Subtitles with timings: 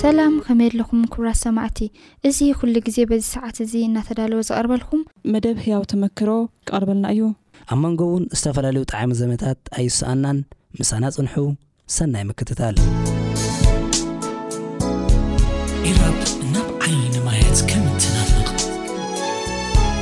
[0.00, 1.78] ሰላም ከመይየለኹም ክብራት ሰማዕቲ
[2.28, 5.00] እዚ ኩሉ ግዜ በዚ ሰዓት እዙ እናተዳለዎ ዝቐርበልኩም
[5.32, 6.28] መደብ ህያው ተመክሮ
[6.64, 7.22] ይቐርበልና እዩ
[7.72, 10.38] ኣብ መንጎ እውን ዝተፈላለዩ ጣዕሚ ዘመታት ኣይስኣናን
[10.80, 11.44] ምሳና ፅንሑ
[11.96, 12.76] ሰናይ ምክትታል
[15.90, 16.18] ኢራብ
[16.54, 18.48] ናብ ዓይኒ ማየት ከም ትናፍቕ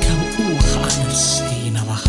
[0.05, 0.35] ካብኡ
[0.83, 2.05] ከዓንስሊ ይነባኻ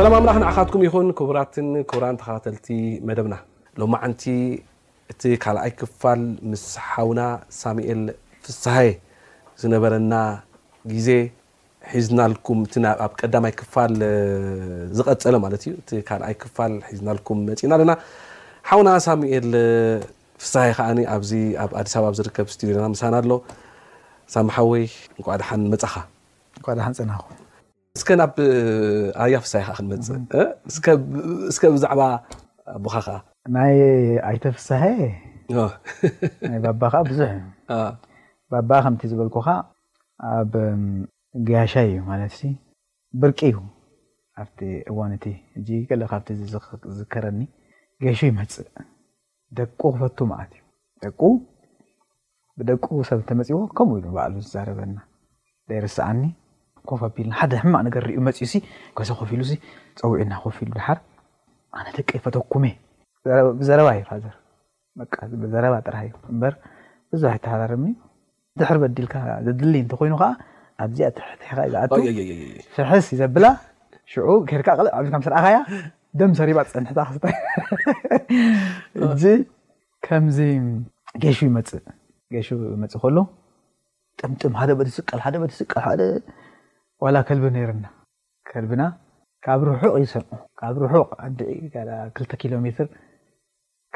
[0.00, 1.54] ምራክ ንካትኩም ይን ክቡራት
[1.92, 2.66] ቡራ ተካተልቲ
[3.08, 3.34] መደብና
[3.80, 4.22] ሎ ማንቲ
[5.12, 6.20] እቲ ካኣይ ክፋል
[6.50, 7.20] ምስ ሓና
[7.60, 8.00] ሳሙኤል
[8.44, 8.76] ፍሳሐ
[9.62, 10.14] ዝነበረና
[11.06, 11.08] ዜ
[11.94, 12.18] ሒዝና
[13.10, 13.84] ብ ቀማይ ፋ
[14.98, 17.92] ዝቀፀለ ዩ ይ ፋ ሒዝናም መፅእና ለና
[18.70, 19.34] ሓና ሳሙኤ
[20.52, 22.38] ሳ ኣ ኣዲስ ዝከ
[22.84, 22.88] ና
[23.20, 23.20] ኣ
[24.36, 24.84] ሳምሓ ወይ
[25.28, 25.94] ቋድሓ መፅኻ
[26.64, 27.12] ፀና
[27.96, 28.32] እስከ ናብ
[29.22, 30.22] ኣያ ፍሳሐ ከ ክንመፅእ
[31.68, 32.00] እ ብዛዕባ
[32.72, 33.80] ኣ ከ ይ
[34.28, 35.02] ኣይተ ፍሳሐ ይ
[36.64, 37.30] ባባ ከዓ ብዙሕ
[38.52, 39.48] ባባ ከም ዝበልኩከ
[40.30, 40.52] ኣብ
[41.48, 42.38] ግያሻ እዩ ማት
[43.22, 43.58] ብርቂ ዩ
[44.40, 44.44] ኣ
[44.90, 45.18] እዋን እ
[46.12, 46.26] ካብ
[46.98, 47.40] ዝከረኒ
[48.06, 48.68] ያሹ ይመፅእ
[49.58, 50.52] ደቁ ክፈቱ ዓት
[51.18, 51.28] ዩ
[52.60, 52.70] ብደ
[53.08, 54.96] ሰብ እተመፅዎ ከምኡ ባሉ ዝዛረበና
[55.74, 56.20] ይ ርስዓኒ
[56.88, 58.60] ኮፈ ኣቢልና ሓደ ሕማቅ ነገር ርዩ መፅ እኡ
[58.98, 59.42] ጓሰብ ኮፍ ኢሉ
[60.00, 60.98] ፀውዒና ኮፍ ኢሉ ድሓር
[61.78, 62.64] ኣነ ደቀ ይፈተኩመ
[63.58, 64.34] ብዘረባ የ ፋዘር
[65.42, 66.10] ብዘረባ ጥራእዩ
[66.42, 66.52] በ
[67.12, 67.84] ብዙባሕ ተሃራርኒ
[68.60, 69.14] ድሕር በዲልካ
[69.46, 70.30] ዘድል እንተኮይኑ ከዓ
[70.84, 71.08] ኣብዚኣ
[71.42, 71.82] ትኻዝኣ
[72.74, 73.46] ፍሕስ ይዘብላ
[74.12, 75.58] ሽዑ ኬርካ ልዕካስርዓኸያ
[76.20, 77.24] ደም ሰሪባ ፀንሕታ ክስታ
[79.08, 79.24] እዚ
[80.06, 80.38] ከምዚ
[81.22, 83.18] ጌሹ ሹ መፅ ከሎ
[84.20, 86.00] ጥምጥም ሓደ በትስቀል ደ በስቀል
[87.04, 87.86] ዋላ ከልቢ ነረና
[88.48, 88.82] ከልቢና
[89.44, 92.88] ካብ ርሑቕ ይሰንዑ ካብ ቅ ክተ ኪሎሜትር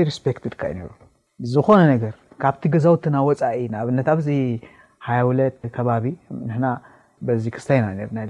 [0.00, 0.90] ይፈዎ
[1.50, 4.28] ዝኮነ ነገር ካብቲ ገዛውትና ወፃኢ ንኣብነት ኣብዚ
[5.06, 6.04] ሃያውለት ከባቢ
[7.42, 7.86] ዚ ክስታይና
[8.18, 8.26] ና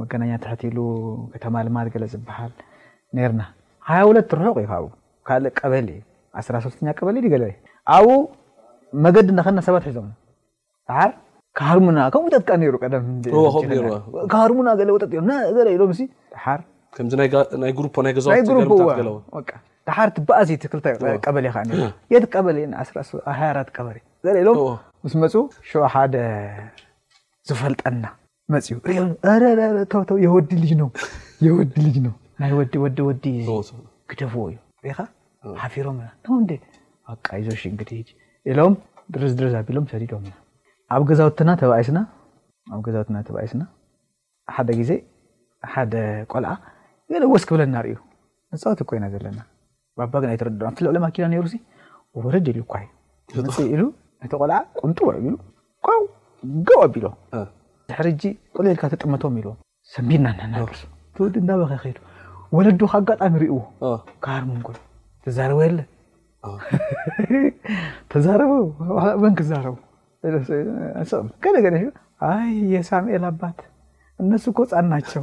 [0.00, 0.78] መገናኛ ተሕትሉ
[1.32, 2.52] ከተማ ልማት ገለ ዝበሃል
[3.30, 3.40] ርና
[3.88, 5.98] ሃያውለት ትርሑቅ ዩካእ ቀበሊዩ
[6.58, 7.16] ዓሶስተኛ ቀበሊ
[7.96, 8.16] ኣብኡ
[9.04, 10.08] መገዲ እናኸልና ሰባት ሒዞም
[11.06, 11.10] ር
[11.78, 12.46] ርሙ ከም ውጠጥ
[14.28, 14.68] ሩምሃርሙና
[18.36, 19.58] ኢ
[19.96, 20.70] ሓርቲ በኣዝ ክ
[21.26, 21.44] ቀበሌ
[22.12, 22.56] የት ቀበሃ
[23.76, 23.92] ቀበ
[24.42, 24.56] ኢሎም
[25.04, 25.34] ምስ መፁ
[25.68, 26.14] ሽ ሓደ
[27.48, 28.04] ዝፈልጠና
[28.52, 32.06] መፅዩወዲ ልየወዲ ልጅ ነ
[32.42, 33.24] ናይ ወዲወደ ወዲ
[34.10, 34.54] ክደፍዎ እዩ
[35.62, 35.96] ሓፊሮም
[37.48, 37.82] ዞሽ ግ
[38.52, 38.72] ኢሎም
[39.14, 40.22] ድርዚድርዝ ኣቢሎም ሰዲዶም
[40.96, 42.00] ኣብኣብ ዛውትና ተስና
[44.56, 44.90] ሓደ ግዜ
[45.72, 45.92] ሓደ
[46.32, 46.52] ቆልዓ
[47.14, 47.94] የለወስ ክብለና ርዩ
[48.52, 49.38] ንፀውት ኮይና ዘለና
[49.98, 51.46] ባባ ግን ኣይተረ ብዝዕለ ማኪና ይሩ
[52.26, 52.72] ወለድ ሉኳ
[53.56, 53.82] ፅ ኢሉ
[54.22, 55.26] ነተ ቆልዓ ቁንጡዎዕሉ
[56.66, 57.06] ብ ቢሎ
[57.90, 58.22] ዝሕርጂ
[58.56, 59.56] ቁልልካ ተጥመቶም ኢዎም
[59.92, 60.54] ሰቢድና
[61.22, 61.96] ውድ እንዳበኸኸሉ
[62.56, 63.58] ወለዶ ከኣጋጣሚ ሪእዎ
[64.24, 64.62] ካርን
[65.26, 66.04] ተዛረወየለተዛ
[71.44, 71.74] ክቡ
[72.74, 73.58] የሳኤል ኣባት
[74.22, 75.22] እነሱ ኮ ፃ ናቸው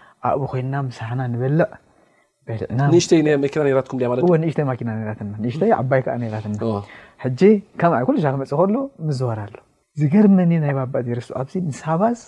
[0.29, 1.69] ኣብ ኮይና ምሳሓና ንበልዕ
[2.47, 3.27] በልዕና ንሽተይ ና
[3.77, 6.55] ራትኩምንሽተይ ማና ትናንሽተይ ዓባይ ከዓ ራትና
[7.81, 8.77] ከ ኮሎ ክመፅእ ከሎ
[9.19, 9.55] ዝወርሎ
[9.99, 12.19] ዝገርመኒ ናይ ባባ ዘርሱ ኣ ንሳባዝ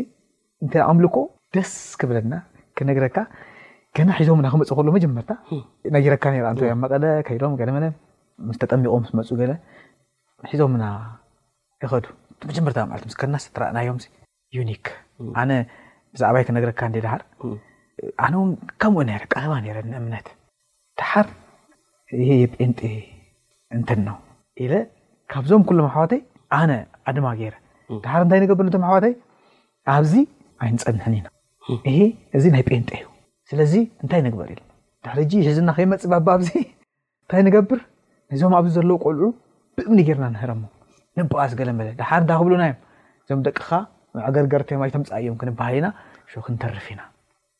[0.00, 0.02] እ
[0.98, 1.16] ምልኮ
[1.56, 1.72] ደስ
[2.02, 2.34] ክብለና
[2.78, 3.16] ክነግረካ
[4.08, 5.30] ና ሒዞምና ክመፅእ ከሎ መጀመርታ
[5.96, 7.86] ነጊረካ እንወ መቀለ ከይም
[8.56, 9.28] ስተጠሚቆ ስመፁ
[10.50, 10.84] ሒዞምና
[11.84, 12.04] ይኸዱ
[12.50, 13.96] መጀመርታስእናዮም
[14.58, 14.84] ዩክ
[16.14, 17.20] ብዛዕባይ ክነግረካ ዳር
[18.24, 18.34] ኣነ
[18.82, 20.26] ከምኡ ቀረባ ረ ንእምነት
[21.00, 21.26] ዳሓር
[22.40, 22.80] የጴንጤ
[23.76, 24.16] እንተነው
[25.32, 26.20] ካብዞም ኩሎም ማሕዋተይ
[26.58, 26.70] ኣነ
[27.08, 27.54] ኣድማ ገይረ
[28.04, 29.14] ዳሓር እንታይ ንገብር ኣሕዋተይ
[29.96, 30.12] ኣብዚ
[30.64, 31.26] ኣይንፀንሕን ኢና
[31.96, 31.98] ሄ
[32.38, 33.04] እዚ ናይ ጴንጤ እዩ
[33.50, 34.60] ስለዚ እንታይ ንግበርል
[35.06, 37.80] ድሪ ሕዝና ከይመፅ በብ ኣእንታይ ንገብር
[38.40, 39.24] ዞም ኣብዚ ዘለዎ ቆልዑ
[39.76, 40.50] ብእምኒ ገርና ንረ
[41.20, 41.70] ንበዝገለ
[42.10, 42.64] ሓርእንታክብሉና
[43.28, 43.50] ዞ ደ
[44.36, 45.86] ገርገርዮይቶምፃ እዮም ክንበሃል ኢና
[46.46, 47.00] ክንተርፊ ኢና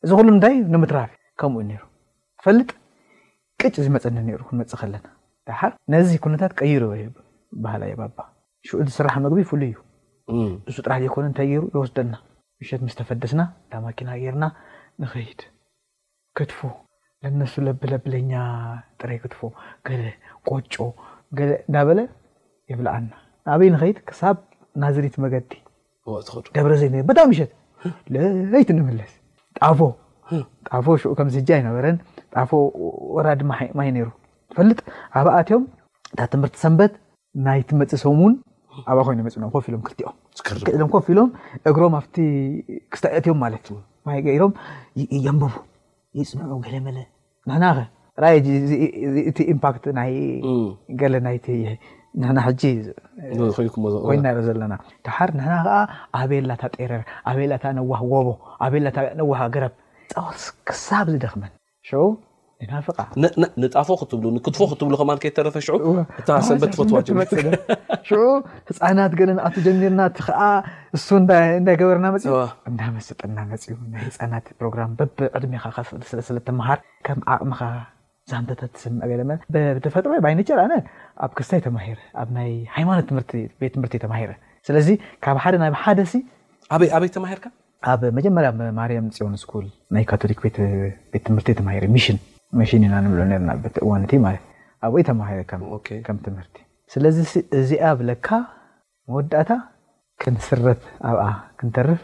[0.05, 1.11] እዚ ሉ እንታይእዩ ንምትራፊ
[1.41, 1.81] ከምኡዩ
[2.45, 2.71] ፈልጥ
[3.61, 5.07] ቅጭ ዝመፀኒ ሩ ክንመፅእ ከለና
[5.69, 6.83] ር ነዚ ነታት ቀይሩ
[7.65, 7.93] ባህዮ
[8.89, 9.77] ዝስራሕ ምግቢ ፍሉይ እዩ
[10.71, 12.15] እዙ ጥራሕ ዘይኮነ እታይ ይሩ ይወስደና
[12.69, 14.45] ሸት ምስተፈደስና እዳማኪና ጌርና
[15.03, 15.41] ንኸይድ
[16.39, 16.61] ክትፎ
[17.25, 18.33] ዘነሱ ለብለብለኛ
[19.01, 19.41] ጥረይ ክትፎ
[20.51, 20.75] ቆጮ
[21.71, 22.01] እዳ በለ
[22.73, 23.11] የብላ ኣና
[23.63, 24.39] በይ ንኸይድ ክብ
[24.83, 25.53] ናዝሪት መገቲ
[26.57, 26.89] ደብረ ዘይ
[27.19, 27.51] ጣሚ ሸት
[28.61, 29.13] ይቲ ንምለስ
[29.61, 29.81] ጣፎ
[30.69, 30.87] ጣፎ
[31.19, 31.97] ከምዚሕ ኣይነበረን
[32.35, 32.51] ጣፎ
[33.17, 34.09] ወራዲ ማማይ ሩ
[34.57, 34.79] ፈጥ
[35.21, 35.63] ኣብኣትዮም
[36.19, 36.93] ታ ትምህርቲ ሰንበት
[37.47, 38.35] ናይቲመፅ ሶሙ ን
[38.91, 39.83] ኣብ ኮይኑ መፅኦም ፍ ኢሎም
[40.67, 41.31] ክኦምም ከፍ ኢሎም
[41.71, 42.05] እግሮም ኣብ
[42.93, 44.09] ክስተትዮም ማለትእ ም
[45.27, 45.53] የንብቡ
[46.21, 46.99] ይፅንዑ ገለ መለ
[47.49, 47.79] ንሕናኸ
[49.31, 49.85] እቲ ምት
[50.15, 50.19] ይ
[51.01, 51.37] ገለ ናይ
[52.23, 52.39] ንና
[53.57, 54.75] ኮይናኦ ዘለና
[55.07, 55.81] ተባሓር ንና ከዓ
[56.21, 58.29] ኣበላታ ጤረር ኣበላታ ነዋ ጎቦ
[58.67, 58.87] ኣላ
[59.19, 59.75] ነዋሓ ገረብ
[60.29, 61.53] ወስ ክሳብ ዝደኽመን
[61.91, 62.01] ሽ
[62.71, 62.97] ናፍቃ
[63.63, 65.61] ንጣፎ ክትብ ንክጥፎ ክትብሉከማረፈ ት እ
[68.09, 68.23] ሽዑ
[68.71, 70.41] ህፃናት ገለ ንኣቶ ጀሚርና ከዓ
[70.97, 71.47] እሱ እንዳይ
[71.83, 72.27] ገበርና መፅ
[72.71, 77.61] እና መሰጠና መፅኡ ናይ ህፃናት ፕሮግራ በበ ዕድሜካስለስለተምሃር ከም ዓቅምኻ
[79.85, 80.19] ተፈጥሮይ
[81.25, 83.23] ኣብ ክስታይ ተ ኣይ ኖ ብ
[83.61, 84.31] ብ በይ ተሂር
[87.91, 89.47] ኣብ ጀርርም ፅሆን ስ
[90.01, 90.27] ይቶ
[91.13, 91.81] ቤትምርና
[94.97, 95.15] ብእይ
[96.39, 96.49] ምር
[96.93, 97.19] ስዚ
[97.59, 98.29] እዚኣ ብለካ
[99.09, 99.51] መወዳእታ
[100.23, 100.49] ክስ
[101.31, 102.03] ኣብክርፍ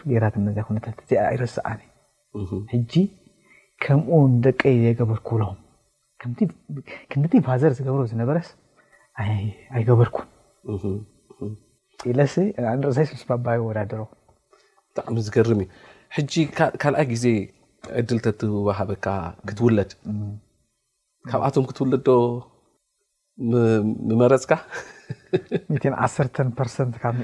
[1.44, 3.04] ስ
[3.84, 3.98] ከም
[4.44, 5.56] ደቀ የበርክብሎም
[7.10, 7.16] ክ
[7.62, 8.48] ዘር ዝገብሮ ዝነበረስ
[9.76, 10.26] ኣይገበርኩን
[12.82, 14.00] ንርእሰይስምስ ባቢ ወዳድሮ
[14.88, 15.60] ብጣዕሚ ዝገርም
[16.20, 16.32] እዩ
[16.82, 17.24] ካልኣይ ግዜ
[18.00, 19.06] ዕድል ተተዋሃበካ
[19.48, 19.90] ክትውለድ
[21.30, 22.08] ካብኣቶም ክትውለድዶ
[24.08, 24.52] ምመረፅካ
[25.84, 26.36] ት ዓርተ
[26.86, 27.16] ርት ካብ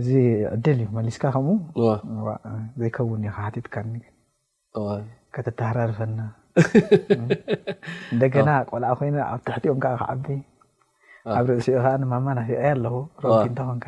[0.00, 0.08] እዚ
[0.54, 1.48] ዕድል እዩ መሊስካ ከም
[2.80, 3.22] ዘይከውን
[3.64, 3.76] ትካ
[5.36, 6.18] ከተተሃራርፈና
[8.12, 10.24] እንደገና ቆልኣ ኮይኑ ኣብ ትሕትኦም ከዓ ክዓቢ
[11.38, 12.84] ኣብ ርእሲኡ ከዓማማናፍ ኣለ
[13.24, 13.86] ረዲ እንተኮንካ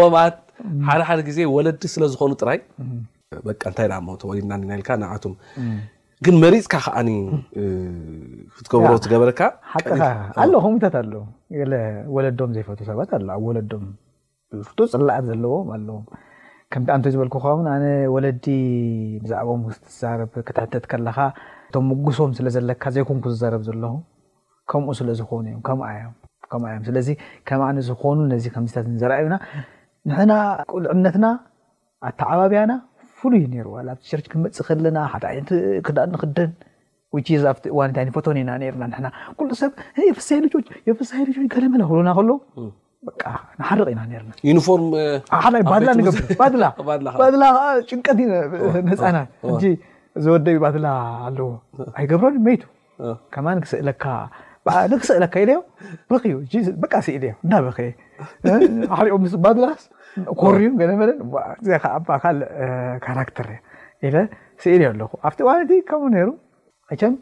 [0.00, 0.02] ዎ
[0.34, 0.36] ት
[0.88, 2.58] ሓደ ሓደ ግዜ ወለዲ ስለዝኮኑ ጥራይ
[3.48, 3.88] በቃ ንታይ
[4.22, 5.34] ተዋሊድናኒ ናልካ ናዓቱም
[6.26, 7.10] ግን መሪፅካ ከዓኒ
[8.56, 9.40] ክትገብሮ ትገበረካ
[9.74, 10.00] ሓካ
[10.42, 11.12] ኣለ ኹምታት ኣሎ
[12.16, 13.84] ወለዶም ዘይፈት ሰባት ኣ ኣብ ወለዶም
[14.58, 15.98] ዝፍ ፅላኣት ዘለዎም ኣለዎ
[16.74, 17.78] ከምቲ ኣንይ ዝበልክከ ኣነ
[18.14, 18.44] ወለዲ
[19.22, 21.16] ብዛዕም ስትዛርብ ክትሕተት ከለካ
[21.68, 23.92] እቶም ምጉሶም ስለዘለካ ዘይኮንኩ ዝዛረብ ዘለኹ
[24.70, 25.80] ከምኡ ስለዝኾኑ እዮከዮ
[26.88, 27.08] ስለዚ
[27.50, 29.36] ከም ኣነ ዝኾኑ ነዚ ከምዚታት ዘርኣዩና
[30.10, 30.32] ንሕና
[30.72, 31.26] ቁልዕነትና
[32.08, 32.72] ኣተዓባብያና
[33.22, 36.50] ፍሉይ ሩዋብቲ ሸር ክመፅእ ከለና ሓነክዳ ንክደን
[37.14, 37.24] ብ
[37.72, 38.50] እዋ ይቶና
[39.06, 39.10] ና
[39.62, 39.72] ሰብ
[40.10, 42.30] የሳልየሳ ል ለመላ ክሉና ከሎ
[43.68, 44.00] ሓርቕ ኢና
[45.68, 45.96] ናላላ
[47.90, 49.74] ጭንቀትህፃናትእ
[50.24, 50.86] ዝወደቢ ባላ
[51.28, 51.46] ኣዎ
[51.98, 52.26] ኣይ ገብሮ
[53.34, 54.04] ክሰእክሰእለካ
[55.48, 57.66] እ እዳበ
[59.10, 59.16] ሪኦ
[59.46, 59.82] ባላስ
[60.42, 60.68] ኮሪዩ
[63.18, 63.48] ራተር
[64.02, 65.70] እኣኹኣብ
[67.00, 67.12] ከም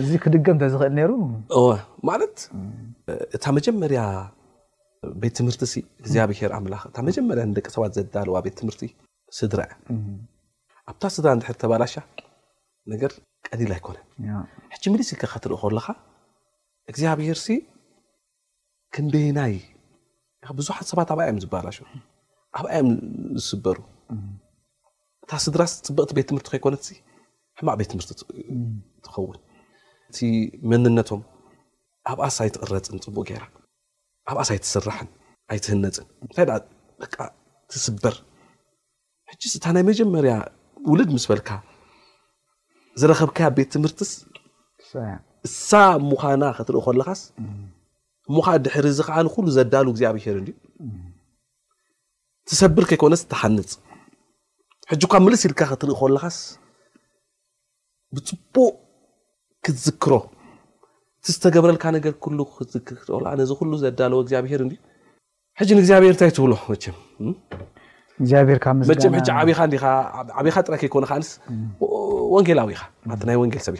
[0.00, 2.36] እዚ ክድገምተ ዝኽእል ሩማለት
[3.36, 4.00] እታ መጀመርያ
[5.22, 5.62] ቤት ትምህርቲ
[6.00, 8.82] እግዚኣብሄር ኣላክእታ መጀመርያ ደቂ ሰባት ዘዳለዋ ቤት ትምህርቲ
[9.38, 9.60] ስድራ
[10.90, 11.94] ኣብታ ስድራ እንድሕ ተባላሻ
[12.92, 13.12] ነገር
[13.48, 13.96] ቀሊል ኣይኮነ
[14.74, 15.86] ሕ ምሊሲ ከ ከ ትርኢ ከለካ
[16.90, 17.38] እግዚኣብሄር
[18.94, 19.54] ክንደይናይ
[20.58, 21.76] ብዙሓት ሰባት ኣብኣእዮም ዝባላሽ
[22.58, 22.88] ኣብኣዮም
[23.42, 23.78] ዝስበሩ
[25.24, 26.86] እታ ስድራ ፅብቕቲ ቤት ትምህርቲ ከይኮነት
[27.58, 28.12] ሕማቅ ቤት ትምህርቲ
[29.04, 29.38] ትኸውን
[30.10, 30.18] እቲ
[30.70, 31.20] መንነቶም
[32.12, 33.44] ኣብኣስ ኣይትቕረፅን ፅቡቅ ገይራ
[34.30, 35.08] ኣብ ኣስ ኣይትስራሕን
[35.52, 36.46] ኣይትህነፅን እንታይ
[37.72, 38.14] ትስበር
[39.30, 40.34] ሕ ስእታ ናይ መጀመርያ
[40.90, 41.48] ውልድ ምስ በልካ
[43.00, 44.10] ዝረከብከ ቤት ትምህርትስ
[45.46, 45.70] እሳ
[46.10, 47.20] ሙኻና ክትርኢ ኮለኻስ
[48.28, 50.38] እሙ ድሕሪ ዚ ከዓኩሉ ዘዳሉ እግዚኣብ ሄር
[52.50, 53.72] ትሰብር ከይኮነስ ትሓንፅ
[54.90, 56.38] ሕ ኳ ምልእስ ኢልካ ክትርኢ ኮለኻስ
[58.14, 58.72] ብፅቡቅ
[59.66, 62.02] ትዝክሮዝተብረልካ ነ ዚ
[63.84, 66.74] ዘዳለ ግኣብሄር ንግኣብሄር እንታይ ትብሎበካ
[70.74, 70.88] ጥይ ይ
[72.34, 72.70] ወንጌላዊ
[73.14, 73.74] ኢናይ ወንጌ ሰብ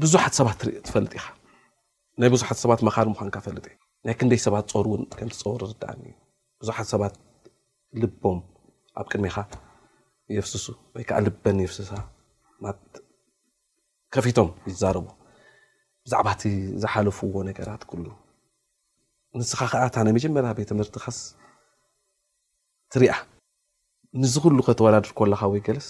[0.00, 1.24] ኢብዙሓት ሰባትፈጥ ኢይ
[2.42, 7.14] ዙሓትሰባ ኻርምንፈጥናይ ክንደይ ሰባት ሩፀውርእብዙሓት ሰባት
[8.02, 8.38] ልቦም
[9.00, 9.24] ኣብ ቅድሚ
[10.50, 10.66] ስሱ
[10.96, 11.90] ወይልበን ስሳ
[14.14, 15.04] ከፊቶም ይዛረቡ
[16.06, 16.42] ብዛዕባእቲ
[16.82, 18.08] ዝሓለፍዎ ነገራት ሉ
[19.40, 21.20] ንስኻ ከኣእታ ናይ መጀመርያ ቤተ ትምህርቲ ስ
[22.92, 23.12] ትሪያ
[24.22, 25.88] ንዝ ኩሉ ከተወዳድር ኮለካ ወይ ገለስ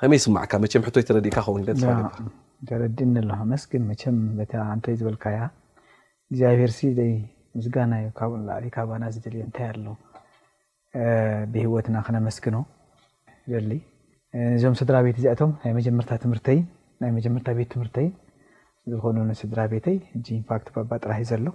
[0.00, 1.38] ከመይ ስማዕካ መም ሕቶይ ተረዲእካ
[1.76, 2.28] ከን
[2.68, 4.18] ተረድእኒ ኣሎ መስን መም
[4.72, 5.38] ኣንይ ዝበልካያ
[6.30, 6.90] እግዚኣብሄር ሲ
[7.58, 9.84] ምስጋናዩ ካብኡካ ባና ዝደልዮ እንታይ ኣሎ
[11.52, 12.56] ብሂወትና ክነመስግኖ
[14.56, 16.58] እዞም ስድራ ቤት ዚኣቶም ናይ መጀመርታ ትምህርተይ
[17.02, 18.08] ናይ መጀመርታ ቤት ትምህርተይ
[18.90, 21.46] ዝኾኑ ንስድራ ቤተይ እ ንፋት ባባ ጥራሕ እ ዘሎ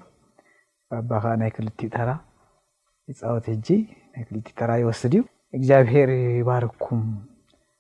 [0.92, 2.10] ባባ ከዓ ናይ ክልቲ ታራ
[3.12, 3.68] ይፃወት ሕጂ
[4.14, 5.22] ናይ ክል ታራ ይወስድ እዩ
[5.58, 7.04] እግዚኣብሄር ይባርኩም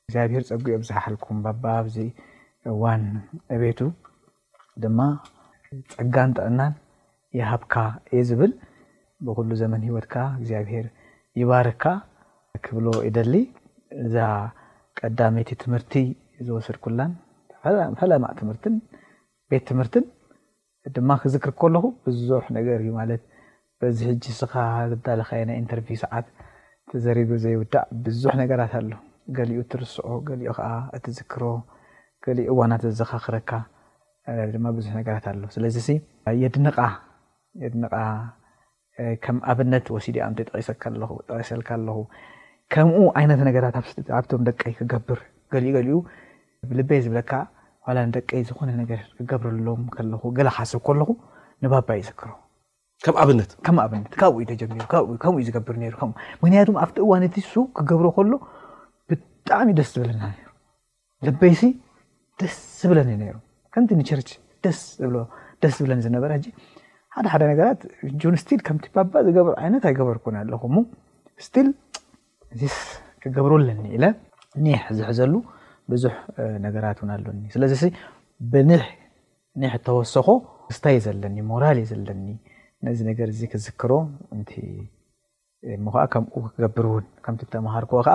[0.07, 2.05] እግዚብሄር ፀጉኦ ብዝሓልኩም ባባ ዚ
[2.71, 3.03] እዋን
[3.63, 3.79] ቤቱ
[4.83, 4.99] ድማ
[5.93, 6.73] ፀጋ ጠዕናን
[7.39, 7.73] ይሃብካ
[8.11, 8.53] እዩ ዝብል
[9.25, 10.85] ብኩሉ ዘመን ሂወትከ እግዚኣብሄር
[11.41, 11.83] ይባርካ
[12.65, 13.33] ክብሎ የደሊ
[14.03, 14.15] እዛ
[14.99, 15.93] ቀዳሜይቲ ትምህርቲ
[16.47, 17.11] ዝወስድ ኩላን
[17.99, 18.75] ፈላማእ ትምህርትን
[19.51, 20.03] ቤት ትምህርትን
[20.95, 23.21] ድማ ክዝክር ከለኹ ብዙሕ ነገር እዩ ማለት
[23.81, 24.53] በዚ ሕ ስኻ
[24.91, 26.25] ዘዳለኸየ ናይ እንተርቭ ሰዓት
[26.91, 28.91] ተዘሪቡ ዘይውዳእ ብዙሕ ነገራት ኣሎ
[29.37, 31.43] ገሊኡ ትርስዖ ገሊኡ ከዓ እትዝክሮ
[32.25, 33.51] ገሊኡ እዋናት ዘዘኻክረካ
[34.53, 35.75] ድማ ብዙሕ ነገራት ኣሎ ስለዚ
[36.43, 36.67] የድን
[37.65, 37.95] የድንቃ
[39.25, 40.17] ከም ኣብነት ወሲድ
[40.49, 40.83] ጠቂሰልካ
[41.77, 41.97] ኣለኹ
[42.73, 43.75] ከምኡ ዓይነት ነገራት
[44.19, 45.21] ኣብቶም ደቀይ ክገብር
[45.53, 45.97] ገሊኡ ገሊኡ
[46.79, 47.39] ልበይ ዝብለከዓ
[48.15, 49.83] ደቀይ ዝኮነ ነር ክገብረሎም
[50.37, 51.09] ገላ ካስብ ከለኹ
[51.63, 52.31] ንባባ ይስክሮ
[53.29, 57.35] ብነካብኡዩተከም ዝገብርምክንያቱ ኣብቲ እዋን እቲ
[57.77, 58.31] ክገብሮ ከሎ
[59.09, 60.23] ብጣዕሚእዩ ደስ ዝብለና
[61.27, 61.61] ልበይሲ
[62.41, 63.35] ደስ ዝብለኒሩ
[63.73, 64.79] ከንቲ ንርደስ
[65.79, 66.31] ዝብለኒ ዝነበረ
[67.15, 67.79] ሓደ ሓደ ነራት
[68.33, 70.63] ን ስል ከም ባባ ዝገብር ይነ ኣይገበርኩ ኣለኹ
[71.47, 71.67] ስል
[72.73, 72.75] ስ
[73.23, 73.97] ክገብሮ ኣለኒ ኢ
[74.63, 75.33] ንሕዝሕዘሉ
[75.91, 76.05] ብዙ
[76.65, 77.73] ነገራት ው ኣሎኒ ስለዚ
[78.51, 78.53] ብ
[79.87, 80.29] ተወሰኮ
[80.83, 82.25] ታ ዘለኒ ራ ዘለኒ
[82.87, 83.91] ንዚ ነገር ክዝክሮ
[86.13, 88.11] ከምኡ ክገብር ው ከም ተማሃርክ ከ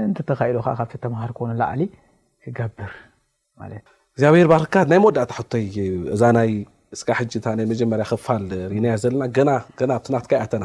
[0.00, 0.40] እተካ
[0.76, 1.82] ካብ ተማሃርክ ንላዕሊ
[2.44, 2.92] ክገብር
[3.82, 5.76] ት እግዚኣብሔር ባርክካ ናይ መወዳእታ ይ
[6.14, 6.22] እዛ
[6.94, 7.02] እስ
[7.44, 8.44] ታ ናይ መጀመርያ ክፋል
[8.78, 9.50] እናያ ዘለናና
[9.82, 10.64] ብናትካይተና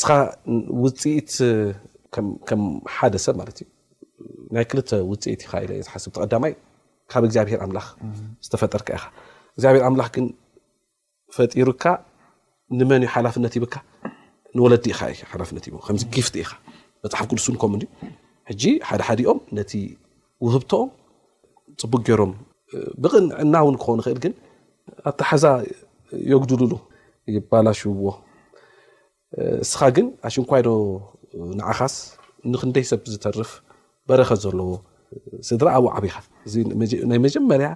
[0.00, 0.02] ስ
[0.84, 1.30] ውፅኢት
[2.60, 2.62] ም
[2.96, 3.68] ሓደ ሰብ ማት እዩ
[4.54, 5.52] ናይ ክልተ ውፅኢት ኢካ
[5.86, 6.52] ዝሓስብቲ ቀዳማይ
[7.10, 7.86] ካብ እግዚኣብሄር ኣምላክ
[8.44, 9.04] ዝተፈጠርካ ኢኻ
[9.56, 10.26] እግዚኣብሄር ኣምላክ ግን
[11.36, 11.84] ፈጢሩካ
[12.78, 13.74] ንመን ሓላፍነት ይብካ
[14.56, 14.94] ንወለዲ ኢ
[15.30, 16.44] ሓላፍነት ከዚ ግፍት ኢ
[17.04, 17.80] መፅሓፍ ቅዱስ እን ከምኡ
[18.50, 19.72] ሕጂ ሓደሓደኦም ነቲ
[20.44, 20.90] ውህብቶኦም
[21.80, 22.32] ፅቡቅ ገይሮም
[23.02, 24.32] ብቕንዕና እውን ክኮ ይክእል ግን
[25.10, 25.44] ኣታሓዛ
[26.30, 26.72] የጉድልሉ
[27.36, 28.02] ይባላሽዎ
[29.64, 30.68] እስኻ ግን ኣሽንኳይዶ
[31.58, 31.94] ንዓኻስ
[32.52, 33.50] ንክንደይ ሰብ ዝተርፍ
[34.10, 34.66] በረከ ዘለዎ
[35.48, 36.14] ስድራ ኣብኡ ዓበኻ
[36.46, 37.68] እዚናይ መጀመርያ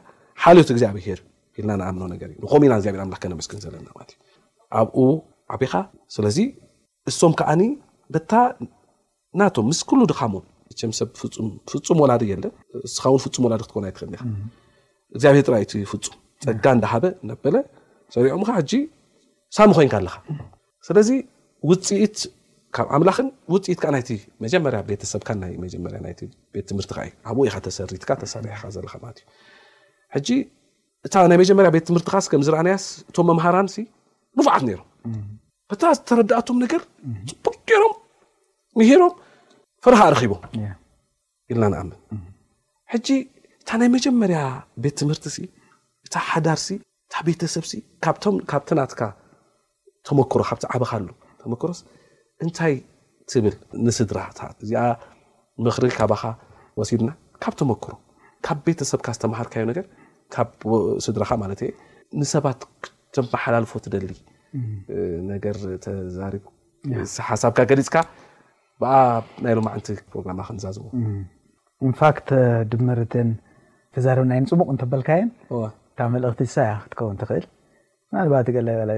[0.43, 1.19] ሓልዮት እግዚኣብሄር
[1.59, 4.17] ኢልና ንኣምኖ ነገርእ ንከሚ ኢና ብር ላክ ከ ነመስክን ዘለናት ዩ
[4.81, 4.99] ኣብኡ
[5.55, 5.73] ዓበኻ
[6.17, 6.39] ስለዚ
[7.13, 7.63] እሶም ከዓኒ
[8.31, 8.33] ታ
[9.35, 10.35] እናቶም ምስ ኩሉ ድኻሙ
[10.99, 11.09] ሰብ
[11.71, 12.53] ፍፁም ወላድ የለን
[12.97, 14.21] ስን ፍፁም ወላዶ ክትኮን ኣይትክእልኒኢ
[15.15, 16.03] እግዚኣብሄር ጥ ፍፁም
[16.45, 17.57] ፀጋ እንዳሃበ ነበለ
[18.15, 18.81] ሰሪዖም ካ ጂ
[19.57, 20.17] ሳሚ ኮይንካ ኣለካ
[20.89, 21.09] ስለዚ
[21.71, 22.17] ውፅኢት
[22.87, 24.03] ብኣምላክን ውፅኢት ከዓ ናይ
[24.45, 26.21] መጀመርያ ቤተሰብካ ይ መጀመርያ ቤተ
[26.71, 29.19] ትምህርቲእ ኣብወይካ ተሰሪትካ ተሰሪሕካ ዘለማለት
[30.19, 30.29] እዩ
[31.07, 33.67] እታ ናይ መጀመርያ ቤተ ትምርካስ ከምዝኣያስ እቶም መምሃራም
[34.39, 34.89] ንፉዓት ይሮም
[35.71, 36.83] በታ ዝተረዳእቶም ነገር
[37.71, 37.95] ቴሮም
[38.81, 39.13] ንሄሮም
[39.85, 40.41] ፍረሓ ረኪቦም
[41.61, 41.99] ልና ንኣምን
[43.63, 44.39] እታ ናይ መጀመርያ
[44.85, 46.77] ቤተ ትምህርቲ እ ሓዳር እ
[47.29, 47.65] ቤተሰብ
[48.53, 49.03] ካብትናትካ
[50.09, 50.91] ተመክሮ ካብቲ ዓበኻ
[51.43, 51.79] ተመክሮስ
[52.45, 52.75] እንታይ
[53.31, 53.55] ትብል
[53.87, 54.19] ንስድራ
[54.63, 54.83] እዚኣ
[55.65, 56.23] ምክሪ ካባኻ
[56.81, 57.11] ወሲድና
[57.43, 57.93] ካብ ተመክሮ
[58.47, 59.85] ካብ ቤተሰብካ ዝተማሃርካዩ ነገር
[60.35, 61.61] ካስድራካ ማለት
[62.21, 62.61] ንሰባት
[63.17, 64.13] ተመሓላልፎ ትደሊ
[65.33, 66.35] ነገር ተዛሪ
[67.29, 67.97] ሓሳብካ ገሊፅካ
[68.83, 68.93] ብኣ
[69.45, 70.85] ናይ ሎ ዓንቲ ፕሮግማ ክንዛዝዎ
[71.91, 72.29] ንፋት
[72.73, 73.31] ድምርትን
[73.97, 75.29] ተዛርብናየን ፅሙቕ እንተበልካየን
[75.99, 77.47] ካብ መልእኽቲ ሳ ያ ክትከውን ትኽእል
[78.15, 78.35] ናባ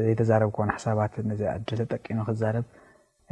[0.07, 2.66] ዘተዛረብ ኮ ሓሳባት ዚ ኣ ተጠቂሙ ክዛርብ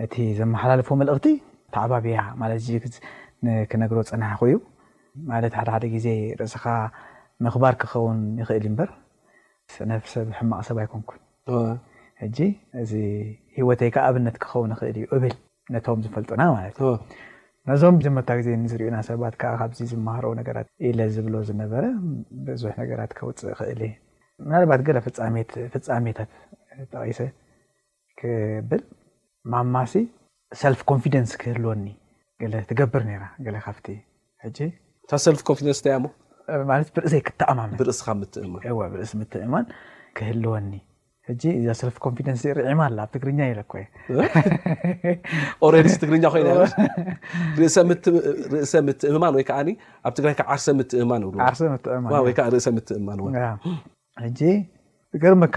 [0.04, 1.28] እቲ ዘመሓላለፎ መልእኽቲ
[1.74, 2.60] ተዓባብያ ማለት
[3.70, 4.54] ክነግሮ ፀናሕ ኮዩ
[5.30, 6.06] ማለት ሓደሓደ ግዜ
[6.40, 6.64] ርእስኻ
[7.46, 8.90] ምክባር ክኸውን ይኽእል እ በር
[9.74, 11.20] ስነፍ ሰብ ሕማቅ ሰብ ኣይኮንኩን
[12.82, 12.92] እዚ
[13.58, 15.34] ሂወተይ ከ ኣብነት ክኸውን ይኽእል እዩ ብል
[15.74, 16.76] ነቶም ዝፈልጡና ማለት
[17.70, 21.84] ነዞም ጀመርታ ግዜ ንዝሪና ሰባት ካብዚ ዝመሃሮ ነገራት ኢለ ዝብሎ ዝነበረ
[22.48, 23.80] ብዙሕ ነገራት ከውፅእ ክእል
[24.52, 24.80] ናባት
[25.72, 26.30] ፍፃሜታት
[26.94, 27.20] ጠቂሰ
[28.20, 28.82] ክብል
[29.52, 29.92] ማማሲ
[30.60, 31.84] ሰልፍ ኮንደንስ ክህልወኒ
[32.70, 33.02] ትገብር
[33.66, 33.86] ካብቲ
[34.48, 35.72] ልንን
[36.48, 38.00] እያብርእሰ ክተኣማብርእስ
[38.44, 39.10] እማብእ
[39.46, 39.66] እማን
[40.18, 40.70] ክህልወኒ
[41.32, 46.52] እዛልፍንንርማ ኣ ኣብ ትግርኛ የኮኦስ ትግርኛ ኮይእ
[48.88, 51.22] ምትእማ ወይዓኣብ ትራዓር ምትእእማን
[52.54, 53.18] ርእሰ ትእማን
[55.24, 55.56] ገርምካ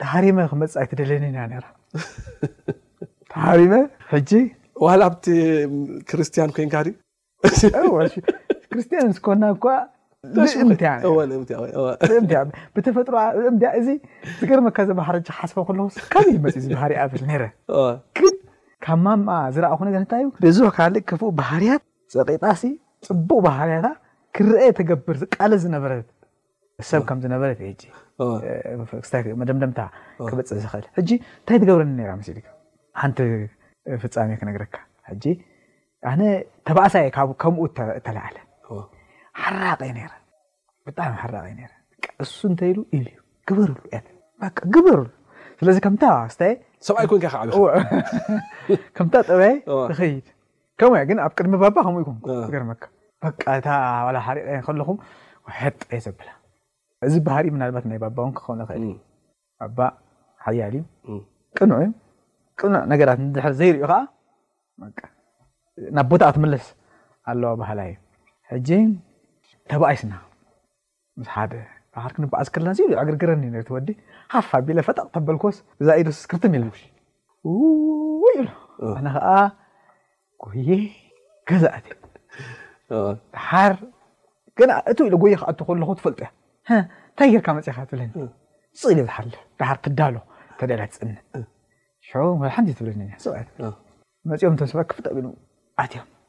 [0.00, 1.38] ተሃሪመ ክመፅእ ኣይተደለየኒና
[3.44, 3.72] ሃመ
[4.28, 4.40] ጂ
[4.84, 5.24] ዋ ኣብቲ
[6.10, 6.74] ክርስቲያን ኮይንካ
[8.72, 9.66] ክርስቲያን ስኮና ኳ
[11.30, 13.88] ንእምትምብተፈጥሮምያእዚ
[14.40, 15.52] ዝገርመካ ዘባሃርሓስ
[16.14, 17.22] ካ መፅእ ባህር ብል
[18.86, 21.82] ካብ ማ ዝረኣ ኹነርንታይእዩ ብዙሕ ካልእ ከፍ ባህርያት
[22.28, 22.62] ፀቂጣሲ
[23.08, 23.86] ፅቡቅ ባህርያታ
[24.38, 26.06] ክርአ ተገብር ዝቃለ ዝነበረት
[26.90, 29.80] ሰብከምዝነበረመደምደምታ
[30.28, 31.16] ክበፅ ዝክእል ንታይ
[31.62, 31.98] ትገብረኒ
[33.02, 33.18] ሓንቲ
[34.02, 34.76] ፍፃሜ ክነግረካ
[36.18, 36.22] ነ
[36.68, 36.94] ተባእሳ
[37.42, 37.54] ከም
[38.06, 38.36] ተላዓለ
[39.42, 39.90] ሓራቀይ
[40.86, 43.06] ብጣሚ ራቀይሱ እንተ ብ
[43.50, 45.06] ግበርግበርሉ
[45.60, 47.54] ስለዚ ምስሰይ ኮይንከምታ
[49.28, 49.52] ጠባይ
[50.12, 50.26] ይድ
[50.80, 52.70] ከ ግን ኣብ ቅድሚ ባባ ከምምርመ
[53.26, 53.62] ሓቀ
[54.66, 54.98] ከለኹም
[55.60, 56.28] ሕጥ ዘብላ
[57.06, 58.84] እዚ ባህር ባት ናይ ባባው ክኸክእል
[60.46, 60.76] ሓያል
[61.58, 61.76] ቅንዑ
[62.60, 63.86] ቅንዕ ነገራት ንዝሕር ዘይሪኦ
[64.98, 65.02] ከ
[65.96, 66.66] ናብ ቦታ ክትመለስ
[67.30, 67.92] ኣዋ ባህላዩ
[69.70, 70.12] ተባኣይስና
[71.34, 71.52] ሓደ
[71.94, 72.72] ባር ክንበዝከለና
[73.08, 73.42] ገርግረኒ
[73.76, 73.88] ወዲ
[74.48, 76.44] ፋ ቢ ፈጠቕ ተበልኮስ ብዛ ኢዶስ ክርት
[78.24, 78.48] ወይ ኢ
[79.12, 79.32] ከዓ
[80.42, 80.50] ጎ
[81.50, 81.86] ገዛእት
[83.48, 83.74] ሓር
[84.60, 85.48] እ ኢ ጎይ ክኣ
[86.00, 86.26] ትፈልጥዮ
[87.18, 88.26] ታይ ጌርካ መፅካትብለኒ ኢ
[88.90, 89.26] ልዩ ዝሓፍ
[89.76, 90.14] ር ክዳሎ
[90.58, 91.10] ተደ ትፅኒ
[92.12, 92.42] ኒኦም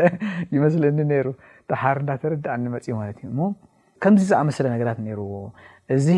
[0.56, 1.30] ይመስለኒ ሩ
[1.72, 3.40] ዳሓር እዳተረድእኒመፂ ማለት እዩእሞ
[4.04, 5.32] ከምዚ ዝኣመስለ ነገራት ነይርዎ
[5.96, 6.08] እዚ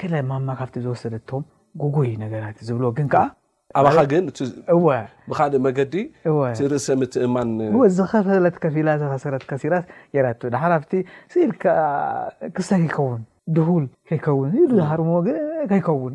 [0.00, 1.44] ከ ማማ ካብቲ ዝወሰደቶም
[1.82, 3.22] ጉጎይ ነገራት ዝብዎ ግን ከዓ
[3.78, 4.68] ኣ ግንብ
[5.66, 8.88] መገዲርእሰ ትእማዝኸፈለት ከፊላ
[9.24, 9.86] ሰረት ሲራት
[10.18, 10.94] የራ ድሓር ብቲ
[11.42, 11.52] ኢል
[12.56, 13.22] ክስታይ ይኸውን
[13.56, 15.10] ድሁል ከይከውን ኢሃርሞ
[15.78, 16.14] ይከውን